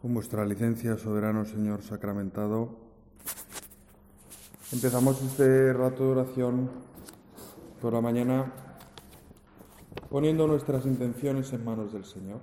Con 0.00 0.14
vuestra 0.14 0.44
licencia, 0.44 0.96
soberano 0.96 1.44
Señor 1.44 1.82
sacramentado, 1.82 2.68
empezamos 4.70 5.20
este 5.22 5.72
rato 5.72 6.04
de 6.04 6.10
oración 6.20 6.70
por 7.82 7.94
la 7.94 8.00
mañana 8.00 8.52
poniendo 10.08 10.46
nuestras 10.46 10.86
intenciones 10.86 11.52
en 11.52 11.64
manos 11.64 11.92
del 11.92 12.04
Señor. 12.04 12.38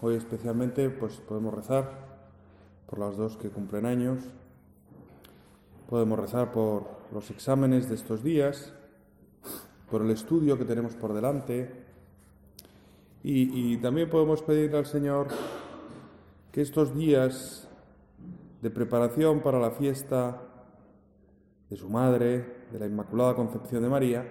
Hoy 0.00 0.14
especialmente 0.14 0.88
pues 0.88 1.16
podemos 1.16 1.52
rezar 1.52 1.90
por 2.88 3.00
las 3.00 3.18
dos 3.18 3.36
que 3.36 3.50
cumplen 3.50 3.84
años, 3.84 4.20
podemos 5.90 6.18
rezar 6.18 6.52
por 6.52 6.88
los 7.12 7.30
exámenes 7.30 7.86
de 7.90 7.96
estos 7.96 8.22
días, 8.22 8.72
por 9.90 10.00
el 10.00 10.10
estudio 10.10 10.56
que 10.56 10.64
tenemos 10.64 10.94
por 10.94 11.12
delante. 11.12 11.86
Y, 13.22 13.74
y 13.74 13.76
también 13.76 14.08
podemos 14.08 14.40
pedirle 14.42 14.78
al 14.78 14.86
Señor 14.86 15.26
estos 16.60 16.94
días 16.94 17.68
de 18.60 18.70
preparación 18.70 19.40
para 19.40 19.60
la 19.60 19.70
fiesta 19.70 20.42
de 21.70 21.76
su 21.76 21.88
madre, 21.88 22.66
de 22.72 22.78
la 22.78 22.86
Inmaculada 22.86 23.34
Concepción 23.34 23.82
de 23.82 23.88
María, 23.88 24.26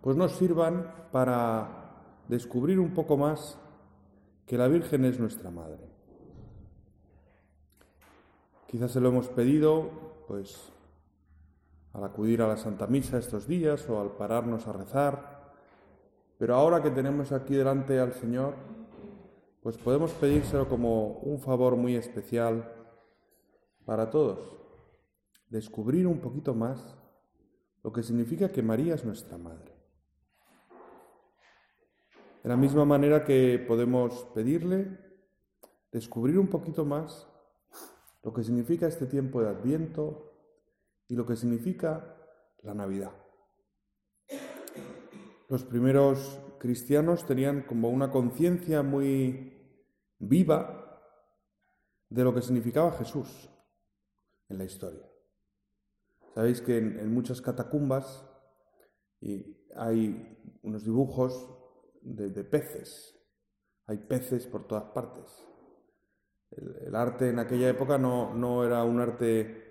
pues 0.00 0.16
nos 0.16 0.32
sirvan 0.32 0.90
para 1.12 1.92
descubrir 2.28 2.80
un 2.80 2.94
poco 2.94 3.16
más 3.16 3.58
que 4.46 4.56
la 4.56 4.68
Virgen 4.68 5.04
es 5.04 5.18
nuestra 5.18 5.50
madre. 5.50 5.84
Quizás 8.66 8.92
se 8.92 9.00
lo 9.00 9.08
hemos 9.08 9.28
pedido, 9.28 9.90
pues, 10.28 10.72
al 11.92 12.04
acudir 12.04 12.42
a 12.42 12.48
la 12.48 12.56
Santa 12.56 12.86
Misa 12.86 13.18
estos 13.18 13.46
días 13.46 13.88
o 13.88 14.00
al 14.00 14.12
pararnos 14.12 14.66
a 14.66 14.72
rezar, 14.72 15.52
pero 16.38 16.54
ahora 16.54 16.82
que 16.82 16.90
tenemos 16.90 17.32
aquí 17.32 17.54
delante 17.54 17.98
al 17.98 18.12
Señor, 18.12 18.54
pues 19.66 19.78
podemos 19.78 20.12
pedírselo 20.12 20.68
como 20.68 21.18
un 21.22 21.40
favor 21.40 21.74
muy 21.74 21.96
especial 21.96 22.72
para 23.84 24.10
todos, 24.10 24.56
descubrir 25.48 26.06
un 26.06 26.20
poquito 26.20 26.54
más 26.54 26.96
lo 27.82 27.92
que 27.92 28.04
significa 28.04 28.52
que 28.52 28.62
María 28.62 28.94
es 28.94 29.04
nuestra 29.04 29.36
madre. 29.38 29.74
De 32.44 32.48
la 32.48 32.56
misma 32.56 32.84
manera 32.84 33.24
que 33.24 33.58
podemos 33.58 34.28
pedirle 34.32 35.00
descubrir 35.90 36.38
un 36.38 36.46
poquito 36.46 36.84
más 36.84 37.26
lo 38.22 38.32
que 38.32 38.44
significa 38.44 38.86
este 38.86 39.06
tiempo 39.06 39.42
de 39.42 39.48
Adviento 39.48 40.32
y 41.08 41.16
lo 41.16 41.26
que 41.26 41.34
significa 41.34 42.16
la 42.62 42.72
Navidad. 42.72 43.10
Los 45.48 45.64
primeros 45.64 46.40
cristianos 46.60 47.26
tenían 47.26 47.62
como 47.62 47.88
una 47.88 48.12
conciencia 48.12 48.84
muy 48.84 49.55
viva 50.18 50.86
de 52.08 52.24
lo 52.24 52.34
que 52.34 52.42
significaba 52.42 52.92
Jesús 52.92 53.50
en 54.48 54.58
la 54.58 54.64
historia. 54.64 55.06
Sabéis 56.34 56.60
que 56.60 56.76
en, 56.78 57.12
muchas 57.12 57.40
catacumbas 57.40 58.24
hay 59.74 60.58
unos 60.62 60.84
dibujos 60.84 61.50
de, 62.02 62.44
peces, 62.44 63.18
hay 63.86 63.98
peces 63.98 64.46
por 64.46 64.66
todas 64.66 64.84
partes. 64.92 65.46
El, 66.50 66.94
arte 66.94 67.30
en 67.30 67.38
aquella 67.38 67.68
época 67.68 67.98
no, 67.98 68.34
no 68.34 68.64
era 68.64 68.84
un 68.84 69.00
arte 69.00 69.64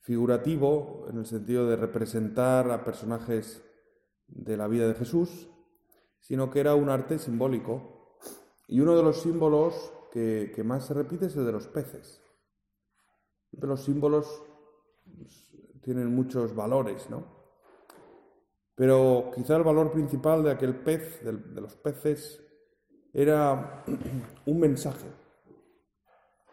figurativo 0.00 1.06
en 1.08 1.18
el 1.18 1.26
sentido 1.26 1.66
de 1.66 1.76
representar 1.76 2.70
a 2.70 2.84
personajes 2.84 3.64
de 4.26 4.56
la 4.56 4.68
vida 4.68 4.86
de 4.86 4.94
Jesús, 4.94 5.48
sino 6.20 6.50
que 6.50 6.60
era 6.60 6.74
un 6.74 6.90
arte 6.90 7.18
simbólico 7.18 7.97
y 8.68 8.80
uno 8.80 8.94
de 8.94 9.02
los 9.02 9.22
símbolos 9.22 9.92
que, 10.12 10.62
más 10.64 10.86
se 10.86 10.94
repite 10.94 11.26
es 11.26 11.36
el 11.36 11.46
de 11.46 11.52
los 11.52 11.66
peces. 11.66 12.22
los 13.52 13.82
símbolos 13.82 14.42
pues, 15.16 15.50
tienen 15.82 16.14
muchos 16.14 16.54
valores, 16.54 17.08
¿no? 17.08 17.38
Pero 18.74 19.30
quizá 19.34 19.56
el 19.56 19.64
valor 19.64 19.90
principal 19.90 20.44
de 20.44 20.52
aquel 20.52 20.76
pez, 20.76 21.24
de, 21.24 21.60
los 21.60 21.76
peces, 21.76 22.44
era 23.12 23.84
un 24.46 24.60
mensaje. 24.60 25.08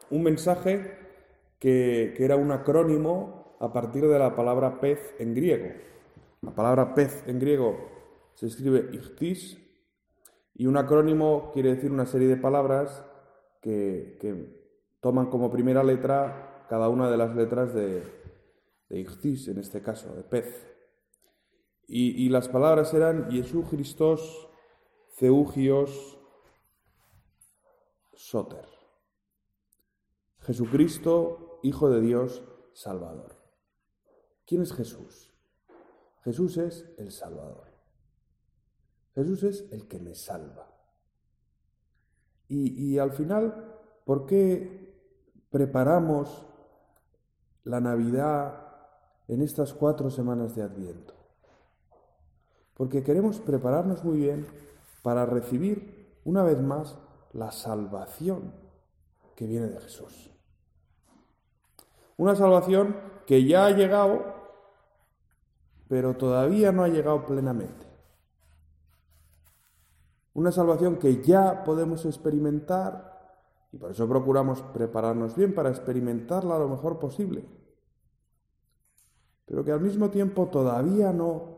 Un 0.09 0.23
mensaje 0.23 0.97
que, 1.59 2.15
era 2.17 2.37
un 2.37 2.51
acrónimo 2.51 3.57
a 3.59 3.73
partir 3.73 4.07
de 4.07 4.17
la 4.17 4.35
palabra 4.35 4.79
pez 4.79 5.15
en 5.19 5.35
griego. 5.35 5.69
La 6.41 6.55
palabra 6.55 6.95
pez 6.95 7.23
en 7.27 7.39
griego 7.39 7.77
se 8.35 8.47
escribe 8.47 8.89
ichthys, 8.93 9.64
y 10.55 10.67
un 10.67 10.77
acrónimo 10.77 11.51
quiere 11.53 11.75
decir 11.75 11.91
una 11.91 12.05
serie 12.05 12.29
de 12.29 12.37
palabras 12.37 13.05
que, 13.61 14.17
toman 15.01 15.29
como 15.29 15.51
primera 15.51 15.83
letra 15.83 16.65
cada 16.69 16.89
una 16.89 17.11
de 17.11 17.17
las 17.17 17.35
letras 17.35 17.73
de, 17.73 18.01
de 18.89 18.99
en 19.47 19.57
este 19.59 19.81
caso, 19.81 20.15
de 20.15 20.23
pez. 20.23 20.65
Y, 21.87 22.29
las 22.29 22.47
palabras 22.47 22.93
eran 22.95 23.29
Jesús 23.29 23.65
Christos 23.69 24.49
Ceugios 25.09 26.17
Soter. 28.15 28.65
Jesucristo, 30.39 31.59
Hijo 31.61 31.89
de 31.89 32.01
Dios, 32.01 32.43
Salvador. 32.73 33.35
¿Quién 34.47 34.61
es 34.61 34.73
Jesús? 34.73 35.31
Jesús 36.23 36.57
es 36.57 36.93
el 36.97 37.11
Salvador. 37.11 37.74
Jesús 39.15 39.43
es 39.43 39.71
el 39.71 39.87
que 39.87 39.99
me 39.99 40.13
salva. 40.13 40.67
Y, 42.47 42.99
al 42.99 43.11
final, 43.11 43.73
¿por 44.05 44.27
qué 44.27 44.93
preparamos 45.49 46.45
la 47.63 47.79
Navidad 47.79 48.67
en 49.27 49.41
estas 49.41 49.73
cuatro 49.73 50.11
semanas 50.11 50.55
de 50.55 50.61
Adviento? 50.61 51.15
Porque 52.75 53.03
queremos 53.03 53.39
prepararnos 53.39 54.03
muy 54.03 54.17
bien 54.17 54.45
para 55.01 55.25
recibir 55.25 56.19
una 56.23 56.43
vez 56.43 56.61
más 56.61 56.97
la 57.33 57.51
salvación 57.51 58.53
que 59.35 59.47
viene 59.47 59.67
de 59.67 59.79
Jesús. 59.79 60.29
Una 62.17 62.35
salvación 62.35 62.95
que 63.25 63.43
ya 63.45 63.65
ha 63.65 63.71
llegado, 63.71 64.23
pero 65.87 66.15
todavía 66.15 66.71
no 66.71 66.83
ha 66.83 66.89
llegado 66.89 67.25
plenamente. 67.25 67.84
Una 70.35 70.51
salvación 70.51 70.97
que 70.97 71.21
ya 71.23 71.63
podemos 71.63 72.05
experimentar 72.05 73.15
y 73.71 73.77
por 73.77 73.91
eso 73.91 74.07
procuramos 74.07 74.61
prepararnos 74.61 75.33
bien 75.33 75.55
para 75.55 75.69
experimentarla 75.69 76.59
lo 76.59 76.67
mejor 76.67 76.99
posible. 76.99 77.45
Pero 79.45 79.63
que 79.63 79.71
al 79.71 79.79
mismo 79.79 80.09
tiempo 80.09 80.47
todavía 80.47 81.13
no 81.13 81.57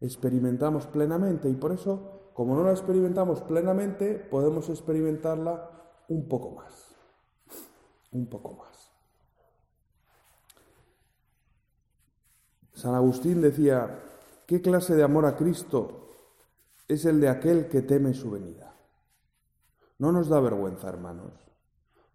experimentamos 0.00 0.86
plenamente 0.88 1.48
y 1.48 1.54
por 1.54 1.70
eso, 1.70 2.30
como 2.34 2.56
no 2.56 2.64
la 2.64 2.72
experimentamos 2.72 3.40
plenamente, 3.42 4.14
podemos 4.14 4.68
experimentarla 4.68 5.70
un 6.08 6.26
poco 6.26 6.50
más. 6.50 6.96
Un 8.10 8.26
poco 8.26 8.54
más. 8.54 8.90
San 12.72 12.96
Agustín 12.96 13.40
decía, 13.40 14.02
¿qué 14.44 14.60
clase 14.60 14.96
de 14.96 15.04
amor 15.04 15.24
a 15.24 15.36
Cristo 15.36 16.01
es 16.88 17.04
el 17.04 17.20
de 17.20 17.28
aquel 17.28 17.68
que 17.68 17.82
teme 17.82 18.14
su 18.14 18.30
venida. 18.30 18.74
No 19.98 20.12
nos 20.12 20.28
da 20.28 20.40
vergüenza, 20.40 20.88
hermanos. 20.88 21.32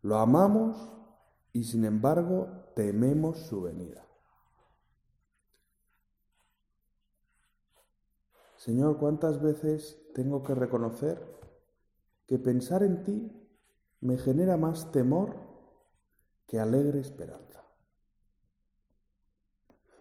Lo 0.02 0.18
amamos 0.18 0.92
y 1.54 1.64
sin 1.64 1.86
embargo 1.86 2.48
tememos 2.76 3.38
su 3.40 3.62
venida. 3.62 4.06
Señor, 8.58 8.98
¿cuántas 8.98 9.42
veces 9.42 9.98
tengo 10.14 10.44
que 10.44 10.54
reconocer 10.54 11.22
que 12.26 12.38
pensar 12.38 12.84
en 12.84 13.04
ti 13.04 13.50
me 14.02 14.18
genera 14.18 14.58
más 14.58 14.92
temor 14.92 15.36
que 16.46 16.60
alegre 16.60 17.00
esperanza? 17.00 17.64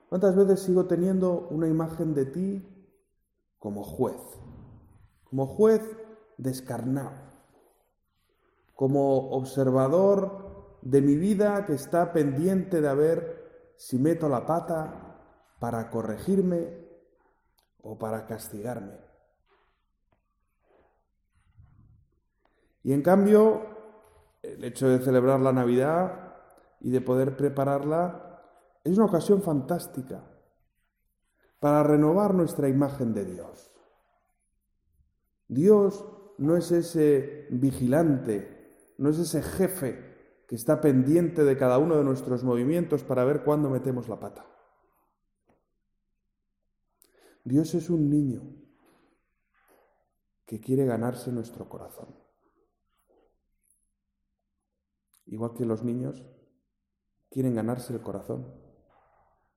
¿Cuántas 0.08 0.36
veces 0.36 0.60
sigo 0.60 0.86
teniendo 0.86 1.48
una 1.50 1.68
imagen 1.68 2.14
de 2.14 2.26
ti 2.26 2.88
como 3.58 3.84
juez? 3.84 4.20
Como 5.28 5.46
juez 5.46 5.82
descarnado, 6.36 7.16
como 8.74 9.30
observador 9.30 10.78
de 10.82 11.00
mi 11.00 11.16
vida 11.16 11.66
que 11.66 11.74
está 11.74 12.12
pendiente 12.12 12.80
de 12.80 12.94
ver 12.94 13.74
si 13.76 13.98
meto 13.98 14.28
la 14.28 14.46
pata 14.46 15.18
para 15.58 15.90
corregirme 15.90 16.86
o 17.82 17.98
para 17.98 18.26
castigarme. 18.26 18.98
Y 22.82 22.92
en 22.92 23.02
cambio, 23.02 23.62
el 24.42 24.62
hecho 24.62 24.88
de 24.88 25.00
celebrar 25.00 25.40
la 25.40 25.52
Navidad 25.52 26.34
y 26.80 26.90
de 26.90 27.00
poder 27.00 27.36
prepararla 27.36 28.42
es 28.84 28.96
una 28.96 29.06
ocasión 29.06 29.42
fantástica 29.42 30.22
para 31.58 31.82
renovar 31.82 32.32
nuestra 32.32 32.68
imagen 32.68 33.12
de 33.12 33.24
Dios. 33.24 33.75
Dios 35.48 36.04
no 36.38 36.56
es 36.56 36.70
ese 36.70 37.46
vigilante 37.50 38.56
no 38.98 39.10
es 39.10 39.18
ese 39.18 39.42
jefe 39.42 40.44
que 40.48 40.54
está 40.54 40.80
pendiente 40.80 41.44
de 41.44 41.56
cada 41.56 41.78
uno 41.78 41.96
de 41.96 42.04
nuestros 42.04 42.44
movimientos 42.44 43.02
para 43.02 43.24
ver 43.24 43.44
cuándo 43.44 43.68
metemos 43.68 44.08
la 44.08 44.20
pata. 44.20 44.46
Dios 47.44 47.74
es 47.74 47.90
un 47.90 48.08
niño 48.08 48.42
que 50.46 50.60
quiere 50.60 50.84
ganarse 50.84 51.32
nuestro 51.32 51.68
corazón. 51.68 52.16
Igual 55.26 55.54
que 55.54 55.64
los 55.64 55.82
niños 55.82 56.24
quieren 57.28 57.54
ganarse 57.54 57.92
el 57.92 58.00
corazón 58.00 58.54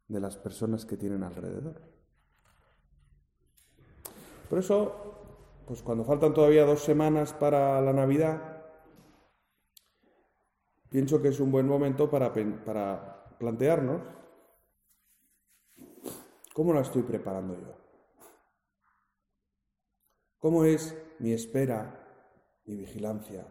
de 0.08 0.20
las 0.20 0.38
personas 0.38 0.86
que 0.86 0.98
tienen 0.98 1.22
alrededor. 1.22 1.82
Por 4.50 4.58
eso, 4.58 5.29
pues 5.69 5.83
cuando 5.83 6.04
faltan 6.04 6.33
todavía 6.33 6.66
dos 6.66 6.83
semanas 6.83 7.31
para 7.31 7.80
la 7.80 7.94
Navidad, 7.94 8.66
pienso 10.89 11.21
que 11.21 11.27
es 11.27 11.39
un 11.39 11.51
buen 11.51 11.68
momento 11.68 12.10
para, 12.10 12.33
para 12.66 13.36
plantearnos 13.38 14.01
cómo 16.56 16.74
la 16.74 16.81
estoy 16.81 17.04
preparando 17.04 17.54
yo. 17.54 17.77
¿Cómo 20.39 20.66
es 20.66 20.98
mi 21.19 21.33
espera, 21.33 22.04
mi 22.66 22.75
vigilancia? 22.75 23.45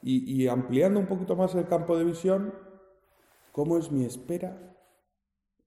Y, 0.00 0.48
ampliando 0.48 1.00
un 1.00 1.06
poquito 1.06 1.36
más 1.36 1.54
el 1.54 1.68
campo 1.68 1.98
de 1.98 2.04
visión, 2.04 2.54
¿cómo 3.52 3.76
es 3.76 3.92
mi 3.92 4.06
espera 4.06 4.74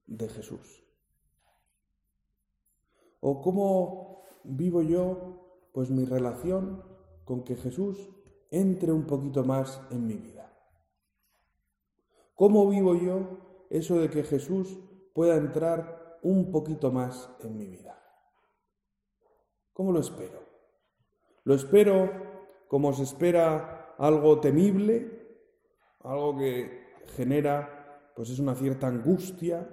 de 0.08 0.28
Jesús? 0.28 0.82
¿O 3.20 3.40
cómo 3.40 4.15
vivo 4.46 4.82
yo 4.82 5.68
pues 5.72 5.90
mi 5.90 6.04
relación 6.04 6.82
con 7.24 7.44
que 7.44 7.56
Jesús 7.56 8.08
entre 8.50 8.92
un 8.92 9.06
poquito 9.06 9.44
más 9.44 9.82
en 9.90 10.06
mi 10.06 10.14
vida? 10.14 10.52
¿Cómo 12.34 12.68
vivo 12.68 12.94
yo 12.94 13.66
eso 13.70 13.98
de 13.98 14.10
que 14.10 14.22
Jesús 14.22 14.78
pueda 15.14 15.36
entrar 15.36 16.18
un 16.22 16.50
poquito 16.50 16.92
más 16.92 17.30
en 17.40 17.56
mi 17.56 17.66
vida? 17.66 17.98
¿Cómo 19.72 19.92
lo 19.92 20.00
espero? 20.00 20.40
¿Lo 21.44 21.54
espero 21.54 22.10
como 22.68 22.92
se 22.92 23.02
espera 23.02 23.94
algo 23.98 24.40
temible? 24.40 25.16
Algo 26.00 26.36
que 26.36 26.86
genera, 27.16 28.12
pues 28.14 28.30
es 28.30 28.38
una 28.38 28.54
cierta 28.54 28.86
angustia, 28.86 29.68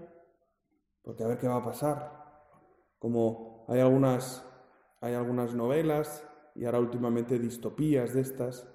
porque 1.01 1.23
a 1.23 1.27
ver 1.27 1.37
qué 1.37 1.47
va 1.47 1.57
a 1.57 1.65
pasar. 1.65 2.23
Como 2.99 3.65
hay 3.67 3.79
algunas, 3.79 4.45
hay 5.03 5.15
algunas 5.15 5.53
novelas 5.53 6.25
y 6.55 6.63
ahora 6.63 6.79
últimamente 6.79 7.37
distopías 7.37 8.13
de 8.13 8.21
estas, 8.21 8.65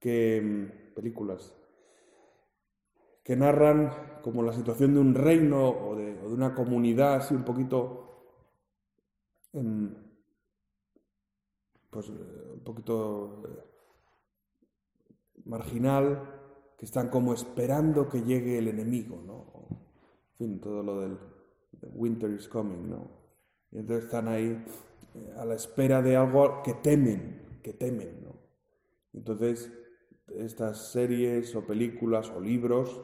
que, 0.00 0.40
mm, 0.42 0.94
películas, 0.94 1.54
que 3.22 3.36
narran 3.36 4.20
como 4.22 4.42
la 4.42 4.54
situación 4.54 4.94
de 4.94 5.00
un 5.00 5.14
reino 5.14 5.68
o 5.68 5.94
de, 5.94 6.14
una 6.26 6.54
comunidad 6.54 7.16
así 7.16 7.34
un 7.34 7.44
poquito 7.44 8.32
en, 9.52 9.94
pues, 11.90 12.08
eh, 12.08 12.52
un 12.54 12.64
poquito 12.64 13.42
eh, 13.46 13.64
marginal, 15.44 16.30
que 16.78 16.86
están 16.86 17.10
como 17.10 17.34
esperando 17.34 18.08
que 18.08 18.22
llegue 18.22 18.56
el 18.56 18.68
enemigo, 18.68 19.22
¿no? 19.26 19.68
En 20.30 20.36
fin, 20.38 20.60
todo 20.60 20.82
lo 20.82 21.00
del 21.02 21.18
winter 21.92 22.30
is 22.30 22.48
coming, 22.48 22.88
¿no? 22.88 23.10
Y 23.70 23.78
entonces 23.80 24.06
están 24.06 24.28
ahí 24.28 24.64
a 25.36 25.44
la 25.44 25.54
espera 25.54 26.02
de 26.02 26.16
algo 26.16 26.62
que 26.62 26.74
temen, 26.74 27.60
que 27.62 27.72
temen, 27.72 28.22
¿no? 28.24 28.34
Entonces, 29.12 29.72
estas 30.28 30.90
series 30.90 31.54
o 31.54 31.66
películas 31.66 32.30
o 32.30 32.40
libros, 32.40 33.02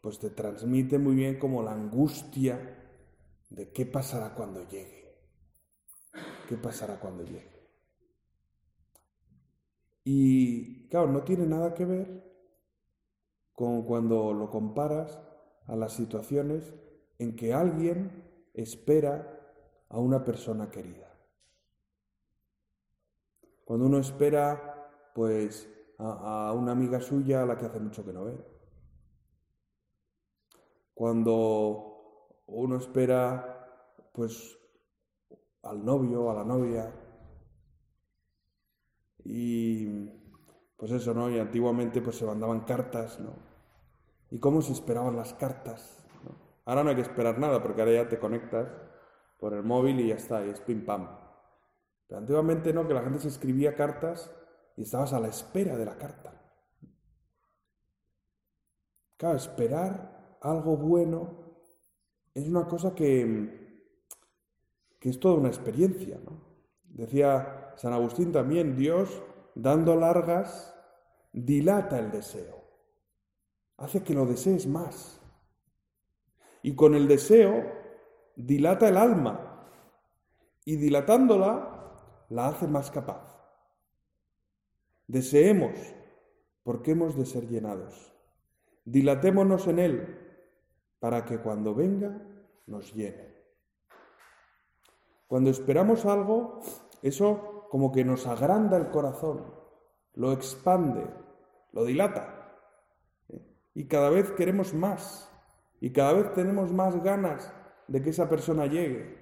pues 0.00 0.18
te 0.18 0.30
transmiten 0.30 1.02
muy 1.02 1.14
bien 1.14 1.38
como 1.38 1.62
la 1.62 1.72
angustia 1.72 2.78
de 3.50 3.70
qué 3.72 3.86
pasará 3.86 4.34
cuando 4.34 4.66
llegue. 4.66 5.00
¿Qué 6.48 6.56
pasará 6.56 6.98
cuando 6.98 7.24
llegue? 7.24 7.68
Y 10.04 10.88
claro, 10.88 11.08
no 11.08 11.22
tiene 11.22 11.46
nada 11.46 11.74
que 11.74 11.84
ver 11.84 12.24
con 13.52 13.82
cuando 13.82 14.32
lo 14.32 14.48
comparas 14.48 15.20
a 15.66 15.76
las 15.76 15.92
situaciones 15.92 16.74
en 17.18 17.36
que 17.36 17.52
alguien 17.52 18.24
espera 18.54 19.38
a 19.88 19.98
una 19.98 20.24
persona 20.24 20.70
querida. 20.70 21.09
Cuando 23.70 23.86
uno 23.86 23.98
espera, 23.98 24.90
pues, 25.14 25.70
a, 25.96 26.52
una 26.56 26.72
amiga 26.72 27.00
suya 27.00 27.44
a 27.44 27.46
la 27.46 27.56
que 27.56 27.66
hace 27.66 27.78
mucho 27.78 28.04
que 28.04 28.12
no 28.12 28.24
ve. 28.24 28.36
Cuando 30.92 32.40
uno 32.48 32.76
espera, 32.78 33.94
pues, 34.12 34.58
al 35.62 35.84
novio, 35.84 36.32
a 36.32 36.34
la 36.34 36.44
novia, 36.44 36.92
y 39.22 39.86
pues 40.76 40.90
eso, 40.90 41.14
¿no? 41.14 41.30
Y 41.30 41.38
antiguamente 41.38 42.02
pues 42.02 42.16
se 42.16 42.26
mandaban 42.26 42.62
cartas, 42.62 43.20
¿no? 43.20 43.36
¿Y 44.32 44.40
cómo 44.40 44.62
se 44.62 44.72
esperaban 44.72 45.14
las 45.14 45.32
cartas? 45.34 46.04
Ahora 46.64 46.82
no 46.82 46.90
hay 46.90 46.96
que 46.96 47.02
esperar 47.02 47.38
nada 47.38 47.62
porque 47.62 47.82
ahora 47.82 47.92
ya 47.92 48.08
te 48.08 48.18
conectas 48.18 48.66
por 49.38 49.54
el 49.54 49.62
móvil 49.62 50.00
y 50.00 50.08
ya 50.08 50.16
está, 50.16 50.44
y 50.44 50.48
es 50.50 50.60
pim 50.60 50.84
pam. 50.84 51.29
Pero 52.10 52.18
antiguamente 52.18 52.72
no, 52.72 52.88
que 52.88 52.94
la 52.94 53.02
gente 53.02 53.20
se 53.20 53.28
escribía 53.28 53.76
cartas 53.76 54.32
y 54.76 54.82
estabas 54.82 55.12
a 55.12 55.20
la 55.20 55.28
espera 55.28 55.76
de 55.76 55.84
la 55.84 55.96
carta. 55.96 56.42
Claro, 59.16 59.36
esperar 59.36 60.38
algo 60.40 60.76
bueno 60.76 61.54
es 62.34 62.48
una 62.48 62.66
cosa 62.66 62.96
que, 62.96 63.94
que 64.98 65.08
es 65.08 65.20
toda 65.20 65.36
una 65.36 65.50
experiencia, 65.50 66.18
¿no? 66.24 66.42
Decía 66.82 67.74
San 67.76 67.92
Agustín 67.92 68.32
también, 68.32 68.74
Dios, 68.76 69.22
dando 69.54 69.94
largas, 69.94 70.74
dilata 71.32 72.00
el 72.00 72.10
deseo, 72.10 72.56
hace 73.76 74.02
que 74.02 74.14
lo 74.14 74.26
desees 74.26 74.66
más. 74.66 75.20
Y 76.64 76.74
con 76.74 76.96
el 76.96 77.06
deseo 77.06 77.70
dilata 78.34 78.88
el 78.88 78.96
alma 78.96 79.68
y 80.64 80.74
dilatándola 80.74 81.76
la 82.30 82.48
hace 82.48 82.66
más 82.66 82.90
capaz. 82.90 83.38
Deseemos 85.06 85.74
porque 86.62 86.92
hemos 86.92 87.16
de 87.16 87.26
ser 87.26 87.48
llenados. 87.48 88.14
Dilatémonos 88.84 89.66
en 89.66 89.78
Él 89.78 90.18
para 91.00 91.24
que 91.24 91.38
cuando 91.38 91.74
venga 91.74 92.22
nos 92.66 92.94
llene. 92.94 93.34
Cuando 95.26 95.50
esperamos 95.50 96.06
algo, 96.06 96.60
eso 97.02 97.66
como 97.70 97.92
que 97.92 98.04
nos 98.04 98.26
agranda 98.26 98.76
el 98.76 98.90
corazón, 98.90 99.54
lo 100.14 100.32
expande, 100.32 101.06
lo 101.72 101.84
dilata. 101.84 102.58
Y 103.74 103.86
cada 103.86 104.10
vez 104.10 104.30
queremos 104.32 104.74
más. 104.74 105.30
Y 105.80 105.92
cada 105.92 106.12
vez 106.12 106.32
tenemos 106.34 106.72
más 106.72 107.02
ganas 107.02 107.52
de 107.88 108.02
que 108.02 108.10
esa 108.10 108.28
persona 108.28 108.66
llegue. 108.66 109.18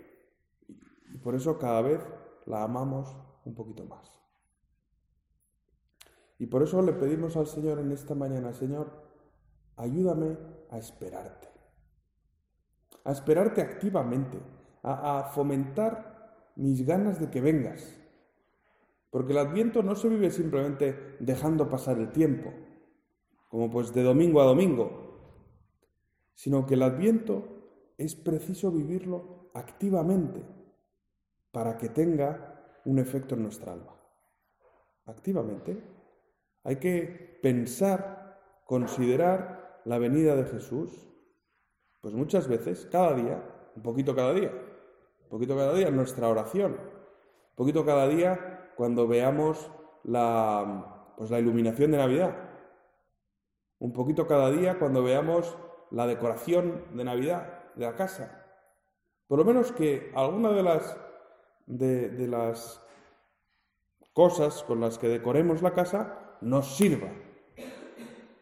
Y 1.14 1.18
por 1.18 1.34
eso 1.34 1.58
cada 1.58 1.82
vez 1.82 2.00
la 2.48 2.62
amamos 2.62 3.14
un 3.44 3.54
poquito 3.54 3.84
más. 3.84 4.10
Y 6.38 6.46
por 6.46 6.62
eso 6.62 6.80
le 6.82 6.92
pedimos 6.92 7.36
al 7.36 7.46
Señor 7.46 7.78
en 7.78 7.92
esta 7.92 8.14
mañana, 8.14 8.52
Señor, 8.52 8.90
ayúdame 9.76 10.38
a 10.70 10.78
esperarte. 10.78 11.48
A 13.04 13.12
esperarte 13.12 13.60
activamente 13.60 14.40
a, 14.82 15.30
fomentar 15.34 16.52
mis 16.56 16.86
ganas 16.86 17.20
de 17.20 17.28
que 17.30 17.40
vengas. 17.40 17.96
Porque 19.10 19.32
el 19.32 19.38
adviento 19.38 19.82
no 19.82 19.94
se 19.94 20.08
vive 20.08 20.30
simplemente 20.30 21.16
dejando 21.18 21.68
pasar 21.68 21.98
el 21.98 22.12
tiempo, 22.12 22.52
como 23.48 23.70
pues 23.70 23.92
de 23.92 24.02
domingo 24.02 24.40
a 24.40 24.44
domingo, 24.44 25.20
sino 26.34 26.66
que 26.66 26.74
el 26.74 26.82
adviento 26.82 27.92
es 27.96 28.14
preciso 28.14 28.70
vivirlo 28.70 29.50
activamente 29.54 30.57
para 31.58 31.76
que 31.76 31.88
tenga 31.88 32.80
un 32.84 33.00
efecto 33.00 33.34
en 33.34 33.42
nuestra 33.42 33.72
alma. 33.72 33.92
Activamente. 35.06 35.82
Hay 36.62 36.76
que 36.76 37.40
pensar, 37.42 38.62
considerar 38.64 39.80
la 39.84 39.98
venida 39.98 40.36
de 40.36 40.44
Jesús, 40.44 41.10
pues 42.00 42.14
muchas 42.14 42.46
veces, 42.46 42.86
cada 42.92 43.12
día, 43.14 43.42
un 43.74 43.82
poquito 43.82 44.14
cada 44.14 44.32
día, 44.34 44.52
un 44.52 45.28
poquito 45.28 45.56
cada 45.56 45.74
día 45.74 45.88
en 45.88 45.96
nuestra 45.96 46.28
oración, 46.28 46.74
un 46.74 47.56
poquito 47.56 47.84
cada 47.84 48.06
día 48.06 48.72
cuando 48.76 49.08
veamos 49.08 49.68
la, 50.04 51.12
pues 51.16 51.28
la 51.32 51.40
iluminación 51.40 51.90
de 51.90 51.98
Navidad, 51.98 52.36
un 53.80 53.92
poquito 53.92 54.28
cada 54.28 54.52
día 54.52 54.78
cuando 54.78 55.02
veamos 55.02 55.58
la 55.90 56.06
decoración 56.06 56.84
de 56.94 57.02
Navidad 57.02 57.74
de 57.74 57.84
la 57.84 57.96
casa. 57.96 58.46
Por 59.26 59.40
lo 59.40 59.44
menos 59.44 59.72
que 59.72 60.12
alguna 60.14 60.52
de 60.52 60.62
las, 60.62 60.96
de, 61.68 62.26
las 62.26 62.82
cosas 64.12 64.62
con 64.64 64.80
las 64.80 64.98
que 64.98 65.08
decoremos 65.08 65.62
la 65.62 65.75
casa 65.75 66.37
nos 66.40 66.76
sirva 66.76 67.12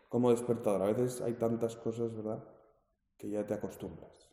como 0.08 0.30
despertador. 0.30 0.82
A 0.82 0.92
veces 0.92 1.20
hay 1.20 1.34
tantas 1.34 1.76
cosas, 1.76 2.14
¿verdad?, 2.14 2.42
que 3.18 3.28
ya 3.28 3.46
te 3.46 3.54
acostumbras. 3.54 4.30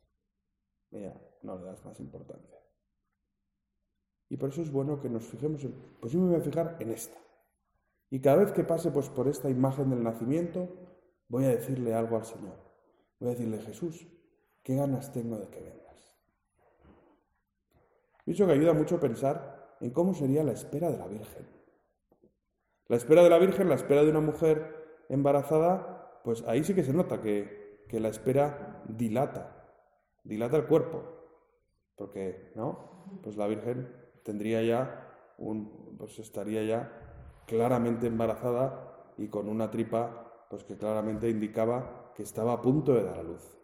Ya 0.91 1.19
no 1.41 1.57
le 1.57 1.65
das 1.65 1.83
más 1.83 2.00
importancia. 2.00 2.59
Y 4.29 4.38
por 4.38 4.50
eso 4.50 4.62
es 4.62 4.71
bueno 4.71 5.00
que 5.01 5.09
nos 5.09 5.25
fijemos 5.25 5.63
en, 5.63 5.73
pues 6.00 6.13
yo 6.13 6.19
me 6.19 6.27
voy 6.27 6.35
a 6.38 6.41
fijar 6.41 6.77
en 6.79 6.91
esta. 6.91 7.17
Y 8.09 8.19
cada 8.19 8.38
vez 8.38 8.51
que 8.51 8.63
pase 8.63 8.91
pues, 8.91 9.09
por 9.09 9.27
esta 9.27 9.50
imagen 9.50 9.89
del 9.89 10.03
nacimiento, 10.03 10.69
voy 11.27 11.45
a 11.45 11.50
decirle 11.50 11.93
algo 11.93 12.15
al 12.15 12.25
Señor. 12.25 12.55
Voy 13.19 13.29
a 13.29 13.31
decirle, 13.31 13.59
Jesús, 13.62 14.07
qué 14.62 14.75
ganas 14.75 15.12
tengo 15.12 15.38
de 15.38 15.47
que 15.47 15.62
vengas. 15.62 15.82
Dicho 18.25 18.45
que 18.45 18.53
ayuda 18.53 18.73
mucho 18.73 18.99
pensar 18.99 19.77
en 19.81 19.91
cómo 19.91 20.13
sería 20.13 20.43
la 20.43 20.53
espera 20.53 20.89
de 20.89 20.97
la 20.97 21.07
Virgen. 21.07 21.47
La 22.87 22.97
espera 22.97 23.23
de 23.23 23.29
la 23.29 23.39
Virgen, 23.39 23.69
la 23.69 23.75
espera 23.75 24.03
de 24.03 24.09
una 24.09 24.21
mujer 24.21 25.05
embarazada, 25.09 26.21
pues 26.23 26.43
ahí 26.47 26.63
sí 26.63 26.73
que 26.73 26.83
se 26.83 26.93
nota 26.93 27.21
que, 27.21 27.85
que 27.89 27.99
la 27.99 28.09
espera 28.09 28.81
dilata, 28.87 29.69
dilata 30.23 30.57
el 30.57 30.65
cuerpo, 30.65 31.03
porque, 31.95 32.51
¿no? 32.55 33.19
Pues 33.21 33.35
la 33.35 33.47
Virgen 33.47 33.93
tendría 34.23 34.61
ya 34.63 35.09
un, 35.37 35.97
pues 35.97 36.19
estaría 36.19 36.63
ya 36.63 37.43
claramente 37.45 38.07
embarazada 38.07 39.13
y 39.17 39.27
con 39.27 39.49
una 39.49 39.69
tripa 39.69 40.45
pues 40.49 40.63
que 40.63 40.77
claramente 40.77 41.29
indicaba 41.29 42.11
que 42.15 42.23
estaba 42.23 42.53
a 42.53 42.61
punto 42.61 42.93
de 42.93 43.03
dar 43.03 43.19
a 43.19 43.23
luz. 43.23 43.57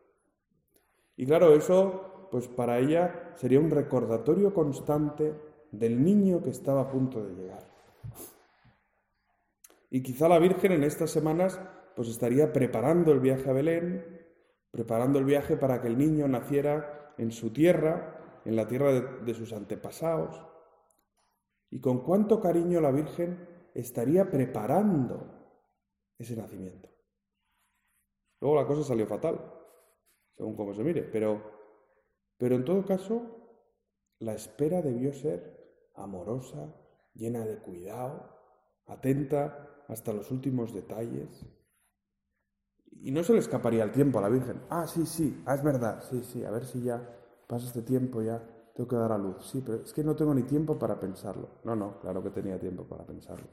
Y 1.15 1.25
claro, 1.25 1.53
eso 1.53 2.18
pues 2.31 2.47
para 2.47 2.79
ella 2.79 3.33
sería 3.35 3.59
un 3.59 3.71
recordatorio 3.71 4.53
constante 4.53 5.33
del 5.71 6.03
niño 6.03 6.41
que 6.41 6.49
estaba 6.49 6.81
a 6.81 6.89
punto 6.89 7.23
de 7.23 7.33
llegar. 7.33 7.63
Y 9.89 10.03
quizá 10.03 10.27
la 10.27 10.39
Virgen 10.39 10.71
en 10.71 10.83
estas 10.83 11.11
semanas 11.11 11.59
pues 11.95 12.09
estaría 12.09 12.53
preparando 12.53 13.11
el 13.11 13.19
viaje 13.19 13.49
a 13.49 13.53
Belén, 13.53 14.05
preparando 14.71 15.19
el 15.19 15.25
viaje 15.25 15.57
para 15.57 15.81
que 15.81 15.87
el 15.87 15.97
niño 15.97 16.27
naciera 16.27 17.13
en 17.17 17.31
su 17.31 17.51
tierra, 17.51 18.41
en 18.45 18.55
la 18.55 18.67
tierra 18.67 18.91
de, 18.91 19.01
de 19.25 19.33
sus 19.33 19.51
antepasados. 19.53 20.45
Y 21.71 21.79
con 21.81 22.03
cuánto 22.03 22.39
cariño 22.39 22.79
la 22.79 22.91
Virgen 22.91 23.47
estaría 23.73 24.29
preparando 24.29 25.39
ese 26.17 26.35
nacimiento. 26.35 26.89
Luego 28.41 28.55
la 28.55 28.67
cosa 28.67 28.83
salió 28.83 29.05
fatal, 29.05 29.39
según 30.35 30.55
cómo 30.55 30.73
se 30.73 30.83
mire, 30.83 31.03
pero, 31.03 31.58
pero 32.39 32.55
en 32.55 32.63
todo 32.63 32.85
caso, 32.85 33.21
la 34.19 34.33
espera 34.33 34.81
debió 34.81 35.13
ser 35.13 35.91
amorosa, 35.95 36.73
llena 37.13 37.45
de 37.45 37.57
cuidado, 37.57 38.29
atenta 38.87 39.83
hasta 39.89 40.13
los 40.13 40.31
últimos 40.31 40.73
detalles. 40.73 41.45
Y 43.01 43.11
no 43.11 43.23
se 43.23 43.33
le 43.33 43.39
escaparía 43.39 43.83
el 43.83 43.91
tiempo 43.91 44.19
a 44.19 44.21
la 44.21 44.29
Virgen. 44.29 44.61
Ah, 44.69 44.87
sí, 44.87 45.05
sí, 45.05 45.43
ah, 45.45 45.55
es 45.55 45.63
verdad, 45.63 46.01
sí, 46.09 46.23
sí, 46.23 46.45
a 46.45 46.51
ver 46.51 46.65
si 46.65 46.81
ya 46.81 47.01
pasa 47.45 47.67
este 47.67 47.81
tiempo, 47.81 48.21
ya 48.21 48.41
tengo 48.73 48.87
que 48.87 48.95
dar 48.95 49.11
a 49.11 49.17
luz. 49.17 49.45
Sí, 49.45 49.61
pero 49.65 49.83
es 49.83 49.91
que 49.91 50.03
no 50.03 50.15
tengo 50.15 50.33
ni 50.33 50.43
tiempo 50.43 50.79
para 50.79 50.97
pensarlo. 50.97 51.59
No, 51.65 51.75
no, 51.75 51.99
claro 51.99 52.23
que 52.23 52.29
tenía 52.29 52.57
tiempo 52.57 52.85
para 52.85 53.05
pensarlo. 53.05 53.49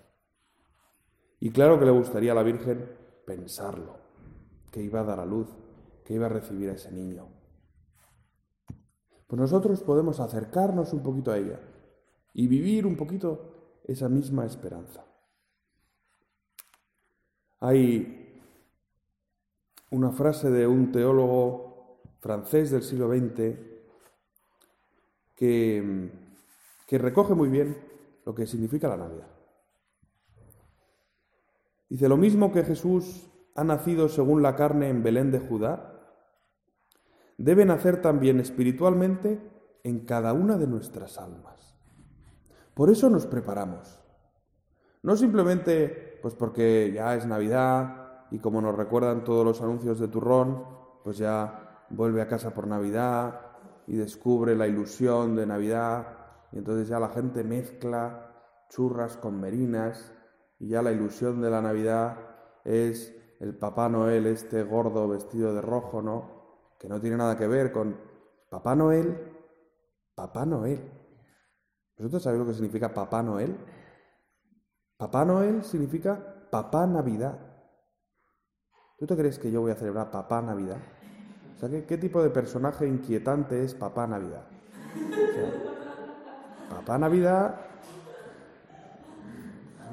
Y 1.41 1.51
claro 1.51 1.77
que 1.77 1.87
le 1.87 1.91
gustaría 1.91 2.31
a 2.31 2.37
la 2.37 2.45
Virgen 2.45 2.89
pensarlo, 3.27 3.97
que 4.71 4.81
iba 4.81 5.01
a 5.01 5.05
dar 5.05 5.19
a 5.19 5.27
luz, 5.27 5.49
que 6.05 6.15
iba 6.15 6.27
a 6.27 6.31
recibir 6.31 6.71
a 6.71 6.75
ese 6.75 6.93
niño. 6.93 7.36
Pues 9.27 9.41
nosotros 9.41 9.83
podemos 9.83 10.21
acercarnos 10.21 10.93
un 10.93 11.03
poquito 11.03 11.33
a 11.33 11.39
ella 11.39 11.61
y 12.33 12.47
vivir 12.47 12.87
un 12.87 12.97
poquito 12.97 13.81
esa 13.85 14.09
misma 14.09 14.47
esperanza. 14.47 15.05
Hay 17.61 18.43
una 19.91 20.13
frase 20.13 20.51
de 20.51 20.67
un 20.67 20.93
teólogo 20.93 22.03
francés 22.21 22.71
del 22.71 22.83
siglo 22.83 23.09
XX 23.09 23.59
que, 25.35 26.11
que 26.87 26.99
recoge 26.99 27.35
muy 27.35 27.49
bien 27.49 27.77
lo 28.25 28.35
que 28.35 28.47
significa 28.47 28.89
la 28.89 28.97
Navidad. 28.97 29.29
Dice, 31.89 32.09
lo 32.09 32.17
mismo 32.17 32.53
que 32.53 32.65
Jesús 32.65 33.29
ha 33.55 33.65
nacido 33.65 34.09
según 34.09 34.43
la 34.43 34.57
carne 34.57 34.89
en 34.89 35.03
Belén 35.03 35.31
de 35.31 35.39
Judá, 35.39 35.96
debe 37.39 37.65
nacer 37.65 38.01
también 38.01 38.41
espiritualmente 38.41 39.41
en 39.85 40.01
cada 40.07 40.33
una 40.33 40.57
de 40.57 40.67
nuestras 40.67 41.19
almas. 41.19 41.77
Por 42.75 42.91
eso 42.91 43.09
nos 43.09 43.27
preparamos. 43.27 44.03
No 45.03 45.17
simplemente 45.17 46.19
pues 46.21 46.35
porque 46.35 46.93
ya 46.93 47.15
es 47.15 47.27
Navidad 47.27 48.27
y 48.31 48.39
como 48.39 48.61
nos 48.61 48.75
recuerdan 48.75 49.25
todos 49.25 49.45
los 49.45 49.63
anuncios 49.63 50.01
de 50.01 50.09
turrón, 50.09 50.65
pues 51.05 51.19
ya 51.19 51.85
vuelve 51.91 52.21
a 52.21 52.27
casa 52.27 52.53
por 52.53 52.67
Navidad 52.67 53.41
y 53.87 53.97
descubre 53.97 54.57
la 54.57 54.67
ilusión 54.67 55.37
de 55.37 55.47
Navidad 55.47 56.09
y 56.53 56.59
entonces 56.59 56.89
ya 56.89 56.99
la 56.99 57.11
gente 57.11 57.45
mezcla 57.45 58.33
churras 58.69 59.17
con 59.17 59.41
merinas 59.41 60.13
y 60.59 60.69
ya 60.69 60.83
la 60.83 60.91
ilusión 60.91 61.41
de 61.41 61.51
la 61.51 61.63
Navidad 61.63 62.19
es 62.65 63.15
el 63.39 63.55
Papá 63.55 63.89
Noel, 63.89 64.27
este 64.27 64.63
gordo 64.65 65.07
vestido 65.09 65.55
de 65.55 65.61
rojo, 65.61 66.03
¿no? 66.03 66.36
Que 66.79 66.89
no 66.89 67.01
tiene 67.01 67.17
nada 67.17 67.37
que 67.37 67.47
ver 67.47 67.73
con 67.73 67.97
Papá 68.51 68.75
Noel, 68.75 69.17
Papá 70.15 70.45
Noel. 70.45 70.81
¿Vosotros 71.97 72.23
sabéis 72.23 72.41
lo 72.41 72.47
que 72.47 72.55
significa 72.55 72.93
Papá 72.93 73.23
Noel? 73.23 73.57
Papá 74.97 75.25
Noel 75.25 75.65
significa 75.65 76.49
Papá 76.51 76.87
Navidad. 76.87 77.39
¿Tú 78.99 79.07
te 79.07 79.17
crees 79.17 79.39
que 79.39 79.51
yo 79.51 79.61
voy 79.61 79.73
a 79.73 79.77
celebrar 79.77 80.11
Papá 80.11 80.41
Navidad? 80.43 80.79
O 81.57 81.59
sea, 81.59 81.69
¿qué, 81.87 81.97
tipo 81.97 82.23
de 82.23 82.31
personaje 82.31 82.87
inquietante 82.87 83.63
es 83.63 83.75
Papá 83.75 84.07
Navidad? 84.07 84.45
Papá 86.69 86.99
Navidad 86.99 87.67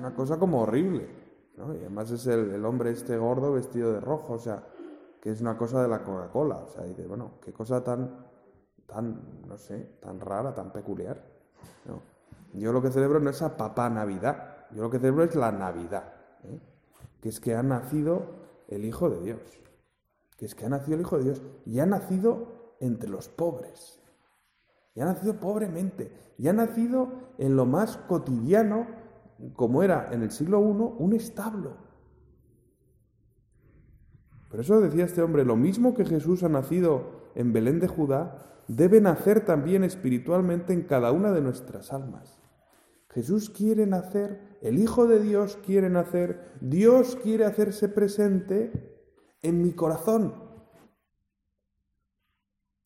una 0.04 0.14
cosa 0.14 0.38
como 0.38 0.62
horrible. 0.62 1.08
¿no? 1.56 1.74
Y 1.74 1.78
además 1.78 2.12
es 2.12 2.28
el, 2.28 2.64
hombre 2.66 2.92
este 2.92 3.18
gordo 3.18 3.54
vestido 3.54 3.94
de 3.94 4.02
rojo, 4.02 4.34
o 4.34 4.40
sea, 4.40 4.64
que 5.24 5.32
es 5.32 5.40
una 5.40 5.58
cosa 5.58 5.82
de 5.82 5.88
la 5.88 6.04
Coca-Cola. 6.04 6.58
O 6.58 6.68
sea, 6.68 6.84
dices, 6.84 7.08
bueno, 7.08 7.36
qué 7.42 7.54
cosa 7.54 7.82
tan, 7.82 8.26
tan, 8.86 9.48
no 9.48 9.58
sé, 9.58 9.96
tan 10.02 10.20
rara, 10.20 10.54
tan 10.54 10.74
peculiar. 10.74 11.24
Yo 12.52 12.74
lo 12.74 12.82
que 12.82 12.92
celebro 12.92 13.22
no 13.22 13.30
es 13.30 13.42
a 13.42 13.56
papá 13.56 13.90
Navidad, 13.90 14.68
yo 14.72 14.82
lo 14.82 14.90
que 14.90 15.00
celebro 15.00 15.24
es 15.24 15.34
la 15.34 15.50
Navidad, 15.54 16.14
¿eh? 16.44 16.60
que 17.22 17.30
es 17.30 17.40
que 17.40 17.56
ha 17.56 17.64
nacido 17.64 18.22
el 18.68 18.84
Hijo 18.84 19.10
de 19.10 19.22
Dios, 19.22 19.40
que 20.36 20.46
es 20.46 20.56
que 20.56 20.66
ha 20.66 20.70
nacido 20.70 20.96
el 20.96 21.02
Hijo 21.02 21.18
de 21.18 21.24
Dios 21.24 21.42
y 21.66 21.80
ha 21.80 21.86
nacido 21.86 22.76
entre 22.82 23.10
los 23.10 23.30
pobres, 23.30 24.02
y 24.94 25.00
ha 25.00 25.06
nacido 25.06 25.40
pobremente, 25.40 26.34
y 26.38 26.50
ha 26.50 26.54
nacido 26.54 27.08
en 27.38 27.56
lo 27.56 27.66
más 27.66 27.96
cotidiano 27.96 28.88
como 29.56 29.84
era 29.84 30.10
en 30.12 30.22
el 30.22 30.32
siglo 30.32 30.60
I, 30.60 31.02
un 31.02 31.14
establo. 31.14 31.78
Por 34.54 34.60
eso 34.60 34.80
decía 34.82 35.06
este 35.06 35.24
hombre, 35.24 35.46
lo 35.46 35.56
mismo 35.56 35.96
que 35.96 36.06
Jesús 36.06 36.44
ha 36.44 36.48
nacido 36.48 37.24
en 37.34 37.54
Belén 37.54 37.80
de 37.80 37.88
Judá, 37.88 38.62
debe 38.68 39.02
nacer 39.02 39.44
también 39.44 39.84
espiritualmente 39.84 40.74
en 40.74 40.84
cada 40.84 41.12
una 41.12 41.32
de 41.32 41.42
nuestras 41.42 41.92
almas. 41.92 42.40
Jesús 43.10 43.50
quiere 43.50 43.88
nacer, 43.88 44.60
el 44.62 44.78
Hijo 44.78 45.08
de 45.08 45.20
Dios 45.24 45.58
quiere 45.66 45.90
nacer, 45.90 46.52
Dios 46.62 47.16
quiere 47.16 47.46
hacerse 47.46 47.90
presente 47.90 49.02
en 49.42 49.60
mi 49.64 49.74
corazón. 49.74 50.36